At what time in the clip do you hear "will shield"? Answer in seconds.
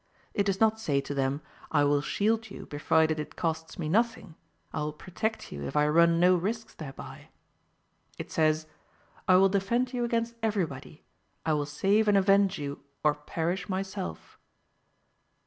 1.83-2.49